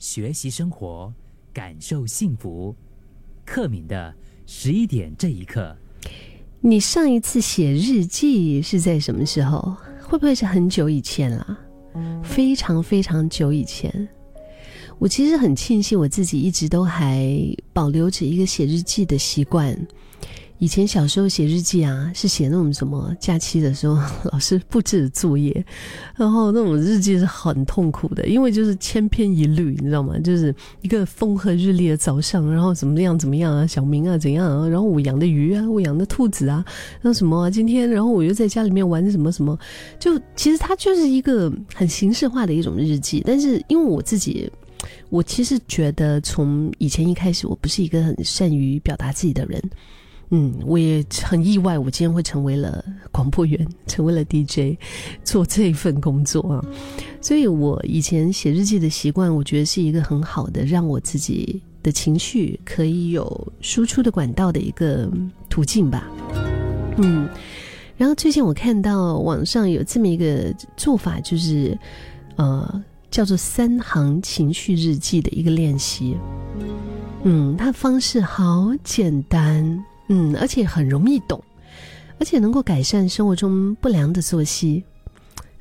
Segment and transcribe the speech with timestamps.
[0.00, 1.12] 学习生活，
[1.52, 2.74] 感受幸福。
[3.44, 4.14] 克敏的
[4.46, 5.76] 十一点这一刻，
[6.62, 9.76] 你上一次写日记是在什么时候？
[10.02, 11.58] 会不会是很久以前了？
[12.24, 14.08] 非常非常久以前。
[14.98, 17.30] 我其实很庆幸我自己一直都还
[17.74, 19.78] 保留着一个写日记的习惯。
[20.60, 23.98] 以前小时候写日记啊，是写那种什么假期的时候
[24.30, 25.64] 老师布置的作业，
[26.14, 30.18] 然后那种日记是很痛苦的，因为就是千篇一律，你知道吗？
[30.18, 36.62] 就是一个风和日丽的早上，然后怎么样怎么样啊，小明啊怎样啊，然后我养的鱼啊，我养的兔子啊，
[37.00, 39.58] 那什么今天，然后我又在家里面玩什么什么，
[39.98, 43.22] 就其实它就是一个很形式化的一种日记。
[43.26, 44.52] 但是因为我自己，
[45.08, 49.58] 我其实觉得从以前一开始，我不是一个很善于表达自己的人。
[50.32, 54.78] 嗯，我也很意外，我今天会成为了广播员， 成为了 DJ，
[55.24, 56.64] 做这一份工作啊。
[57.20, 65.10] 所以我以前写日记的习惯，我觉得是一个很好的让我自己的情绪可以有输出的管道的一个
[65.48, 66.08] 途径吧。
[66.98, 67.28] 嗯，
[67.96, 71.76] 然后最近我看到网上有这么一个做法，就是
[72.36, 76.16] 呃，叫做三行情绪日记的一个练习。
[77.24, 79.84] 嗯，它方式好简单。
[80.12, 81.40] 嗯，而且很容易懂，
[82.18, 84.82] 而且能够改善生活中不良的作息。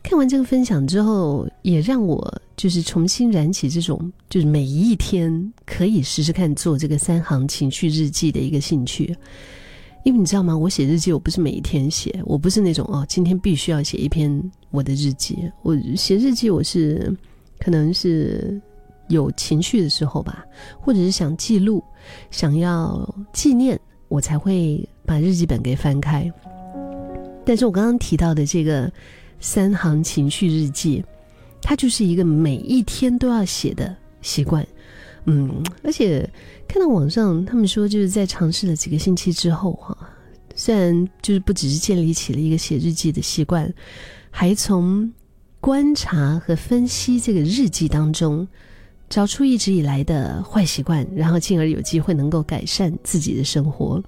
[0.01, 9.15] 看完这个分享之后，也让我就是重新燃起这种就是每一天可以试试看做这个三行情绪日记的一个兴趣。
[10.03, 10.57] 因为你知道吗？
[10.57, 15.37] 我写日记，我不是每一天写，我不是那种哦，今天必须要写一篇我的日记。
[15.61, 17.15] 我写日记，我是
[17.59, 18.59] 可能是
[19.09, 20.43] 有情绪的时候吧，
[20.79, 21.83] 或者是想记录，
[22.31, 23.79] 想要纪念。
[24.09, 26.29] 我才会把日记本给翻开，
[27.45, 28.91] 但是我刚刚提到的这个
[29.39, 31.05] 三行情绪日记，
[31.61, 34.67] 它就是一个每一天都要写的习惯，
[35.25, 36.27] 嗯，而且
[36.67, 39.95] 看到网上他们说，就是在尝试了几个星期之后，哈，
[40.55, 43.71] 虽然就是不只是建立起了一个写日记的习惯，
[44.31, 45.13] 还从
[45.61, 48.47] 观察和分析这个日记当中。
[49.09, 54.01] 找出一直以来的坏习惯，然后进而有机会能够改善自己的生活。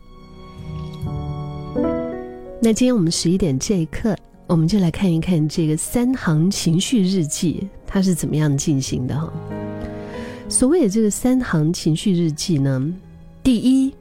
[2.62, 9.34] 那今天我们十一点这一刻，我们就来看一看这个三行情绪日记它是怎么样进行的哈。
[10.48, 12.94] 所谓的这个三行情绪日记呢，
[13.42, 13.92] 第一，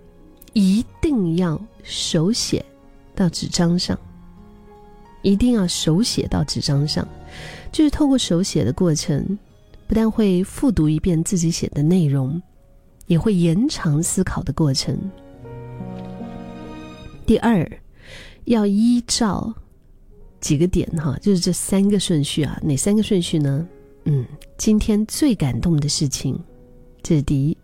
[0.52, 2.62] 一定要手写
[3.14, 3.98] 到纸张上，
[5.22, 7.08] 一定要手写到纸张上，
[7.72, 9.38] 就是透过手写的过程。
[9.90, 12.40] 不但会复读一遍自己写的内容，
[13.08, 14.96] 也会延长思考的过程。
[17.26, 17.68] 第二，
[18.44, 19.52] 要依照
[20.38, 23.66] 几个点哈，就是这三个顺序啊，哪三个顺序呢？
[24.04, 24.24] 嗯，
[24.56, 26.40] 今天最感动的事情，
[27.02, 27.58] 这是第一。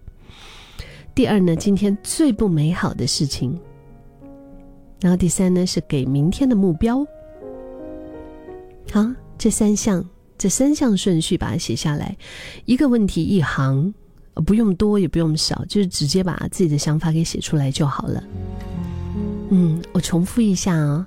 [1.15, 3.57] 第二呢，今天最不美好的事情。
[5.01, 7.07] 然后第三呢，是给明天的目标。
[8.91, 9.09] 好，
[9.39, 10.05] 这三项。
[10.39, 12.17] 这三项顺序把它写下来，
[12.65, 13.93] 一个问题一行，
[14.45, 18.23] 不用多也不用少，就是直接把自己的想法给写出来就好了。
[19.51, 21.07] 嗯，我重复一下啊，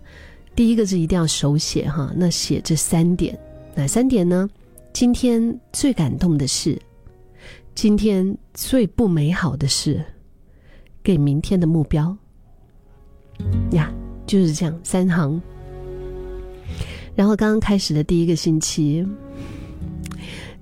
[0.56, 3.38] 第一个是一定要手写哈，那写这三点，
[3.76, 4.50] 哪三点呢？
[4.92, 6.82] 今天最感动的事，
[7.76, 10.04] 今天最不美好的事，
[11.04, 12.18] 给明天的目标。
[13.72, 13.94] 呀，
[14.26, 15.40] 就是这样三行。
[17.20, 19.06] 然后刚刚开始的第一个星期，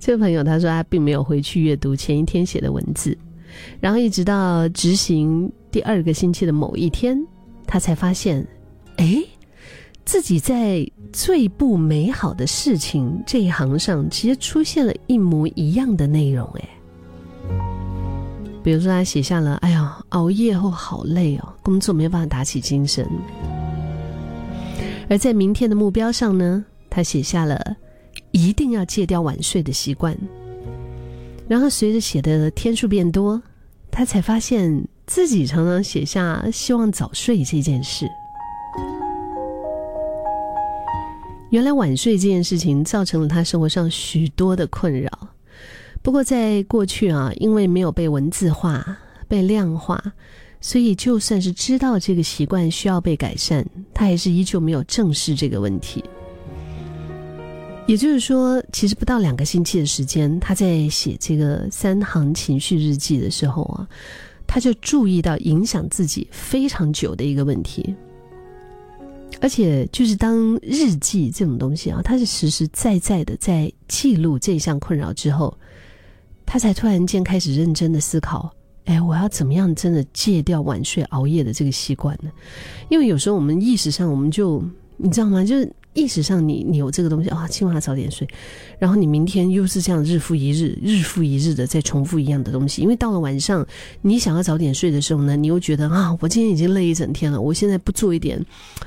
[0.00, 3.16] 这位朋友他说他并没有回去阅读前一天写的文字，
[3.78, 7.16] 然后一直到执行第二个星期的某一天，
[7.64, 8.44] 他才发现，
[8.96, 9.22] 哎，
[10.04, 16.68] 自己在最不美好的事情这一行上，直接出现了一模一样的内容，哎，
[18.64, 23.08] 比如说他写下了，哎呀，熬夜后好累哦，工作没有办法打起精神。
[25.08, 27.76] 而在明天的目标上呢，他写下了
[28.30, 30.16] 一定要戒掉晚睡的习惯。
[31.48, 33.42] 然后随着写的天数变多，
[33.90, 38.06] 他才发现自己常常写下希望早睡这件事。
[41.50, 45.10] 原来晚睡这件事情造成了他生活上许多的困扰。
[46.02, 50.12] 不过在过去啊，因为没有被文字化、被量化。
[50.60, 53.64] 所以，就算是知道这个习惯需要被改善，
[53.94, 56.02] 他还是依旧没有正视这个问题。
[57.86, 63.88] 也就是说，其实不到两个星期的时间，他在写这个三行情绪日记的时候啊，
[64.46, 67.94] 他就注意到影响自己非常久的一个问题。
[69.40, 75.56] 而且，就是当日记这种东西啊，它是实实在在的在记录这项困扰之后，
[76.44, 78.52] 他才突然间开始认真的思考：
[78.88, 82.30] 哎，我要怎么样真的戒掉晚睡熬夜的这个习惯呢？
[82.88, 84.64] 因为有时候我们意识上我们就
[84.96, 85.44] 你知道吗？
[85.44, 85.72] 就是。
[85.98, 88.26] 意识上，你你有这个东西啊，今晚早点睡，
[88.78, 92.80] 然后你明天又是这样日复一日、日复一日的在重复一样的东西。
[92.82, 93.66] 因为到了晚上，
[94.00, 98.40] 你想要早点睡的时候呢，你又觉得啊，我今天已经累一整天了，我现在不做一点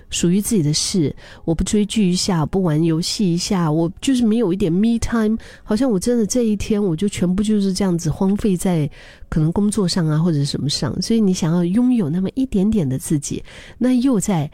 [0.09, 1.13] 属于自己的事，
[1.43, 8.89] 我不追剧一下，不玩游戏一下，我就是没有一点 me time，好像我真的这一天我就全部就是这样子荒废在
[9.27, 10.99] 可能工作上啊或者什么上。
[11.01, 13.43] 所以你想要拥有那么一点点的自己，
[13.77, 14.49] 那又在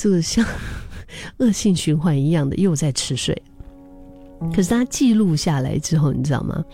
[0.00, 0.42] 这个像。
[1.38, 3.36] 恶性循环一样的又在吃睡，
[4.54, 6.64] 可是他记录下来之后，你知道吗？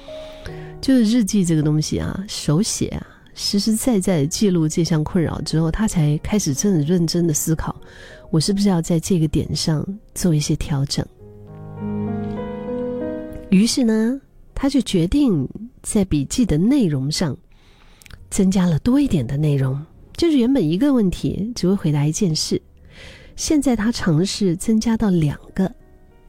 [0.79, 7.75] 就是日记这个东西啊，手写啊，实实在在记录这项困扰之后，他才开始真的认真的思考，
[8.31, 9.85] 我是不是要在这个点上
[10.15, 11.05] 做一些调整。
[13.49, 14.21] 于是呢，
[14.55, 15.49] 他就决定
[15.83, 17.35] 在笔记的内容上
[18.29, 19.83] 增加了多一点的内容，
[20.15, 22.61] 就是原本一个问题只会回答一件事。
[23.37, 25.71] 现在他尝试增加到两个，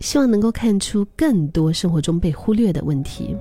[0.02, 3.34] 希望能够看出更多生活中被忽略的问题。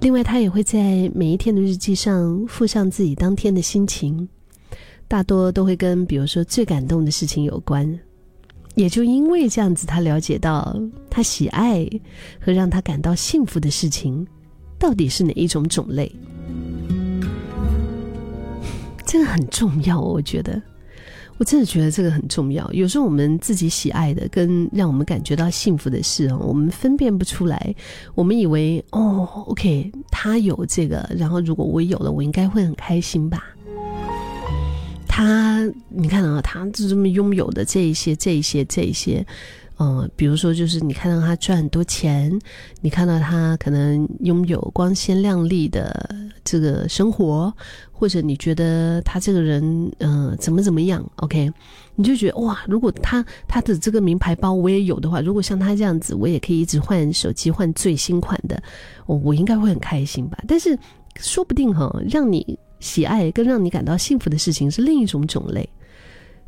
[0.00, 4.28] 另外，他也会在每一天的日记上附上自己当天的心情，
[5.08, 7.98] 大多都会跟比如说最感动的事情有关。
[8.74, 10.78] 也就因为这样子，他了解到
[11.10, 11.88] 他喜爱
[12.38, 14.24] 和让他感到幸福的事情
[14.78, 16.14] 到底是哪一种种类。
[19.04, 20.62] 这个很重要，我觉得。
[21.38, 22.70] 我真的觉得这个很重要。
[22.72, 27.74] 有时候我们自己喜爱的跟让我们感觉到幸福的事哦，我们分辨不出来。
[28.14, 33.44] 我们以为哦，OK，他有这个，然后如果我有了，我应该会很开心吧。
[35.06, 39.24] 他，你看啊，他就这么拥有的这一些、这一些、这一些。
[39.80, 42.36] 嗯，比如说，就是你看到他赚很多钱，
[42.80, 46.16] 你看到他可能拥有光鲜亮丽的
[46.50, 47.52] 这个生活，
[47.92, 51.52] 或者你觉得他这个人，嗯，怎么怎么样？OK，
[51.94, 58.62] 你就觉得哇，如果他他的这个名牌包我也有的话，如果像他这样子，我也可以一直换手机，换最新款的，
[59.04, 60.38] 我我应该会很开心吧？
[60.48, 60.78] 但是
[61.16, 65.68] 说不定哈，让你喜爱跟让你感到幸福的事情是另一种种类。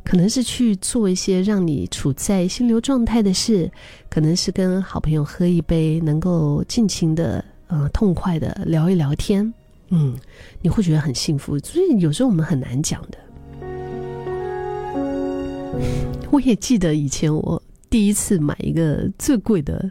[0.03, 3.71] 可能是去做一些让你处在心流状态的事，
[4.09, 9.53] 可能是跟好朋友喝一杯，能够尽情的、呃，痛快的聊一聊天，
[9.91, 10.17] 嗯，
[10.63, 11.59] 你会觉得很幸福。
[11.61, 13.19] 所以有时候我们很难讲的。
[16.33, 19.91] 我也记得以前我第一次买一个最贵的，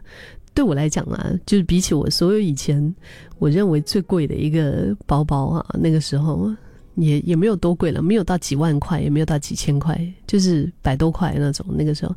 [0.54, 2.96] 对我来讲啊，就是比起我所有以前
[3.38, 6.52] 我认为最贵的一个包包啊，那个时候。
[7.00, 11.66] 也也没有多贵了，没有到几万块，也没有到几千块，就是百多块那种。
[11.70, 12.16] 那个时候，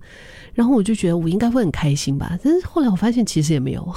[0.55, 2.38] 然后我就觉得我应该会很开心吧。
[2.43, 3.94] 但是后来我发现其实也没有。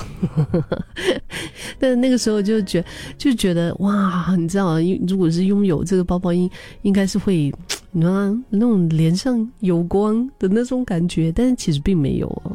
[1.80, 2.84] 但那个时候就觉
[3.18, 4.78] 就觉得哇，你知道，
[5.08, 6.50] 如果是拥有这个包包，应
[6.84, 7.52] 应该是会，
[7.92, 11.32] 你知道那种脸上有光的那种感觉。
[11.32, 12.52] 但是其实并没有哦。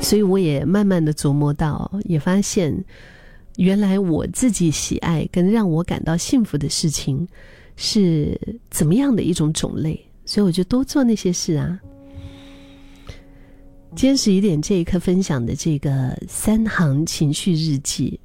[0.00, 2.84] 所以我也慢慢的琢磨到，也发现。
[3.56, 7.26] 原来我自己喜爱跟让我感到幸福的事情
[7.76, 8.38] 是
[8.70, 11.78] 怎么样的一种种类，所以我就多做那些事啊。
[13.96, 18.18] 今天十一点这一刻分享的这个三行情绪日记，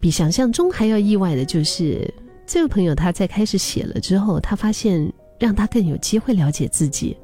[0.00, 2.12] 比想象中还要意外的就是，
[2.46, 7.16] 这位朋友他在开始写了之后，他发现让他更有机会了解自己，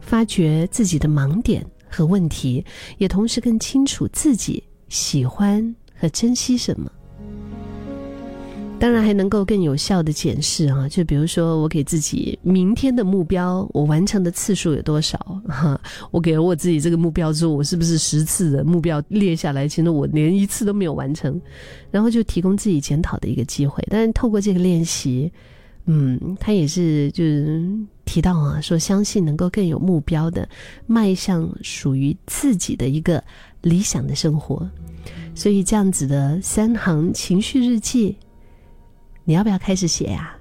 [0.00, 2.64] 发掘自己的盲点和问题，
[2.98, 4.62] 也同时更清楚自己。
[4.90, 6.90] 喜欢和珍惜什么？
[8.80, 15.18] 当然还能够更有效的检视啊，就比如说我给自己明天的目标，我完成的次数有多少？
[15.46, 15.80] 哈，
[16.10, 21.40] 我给了我自己这个目标之后，我是不是十次的目标列下来，其实我连一次都没有完成？
[21.90, 23.86] 然后就提供自己检讨的一个机会。
[23.88, 25.30] 但是透过这个练习，
[25.86, 27.68] 嗯，他也是就是
[28.04, 30.48] 提到啊，说相信能够更有目标的
[30.86, 33.22] 迈向属于自己的一个。
[33.62, 34.66] 理想的生活，
[35.34, 38.16] 所以这样子的三行情绪日记，
[39.24, 40.34] 你要不要开始写呀？